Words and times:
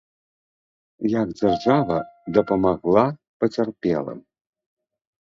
Як 1.19 1.27
дзяржава 1.41 1.97
дапамагла 2.39 3.05
пацярпелым? 3.43 4.19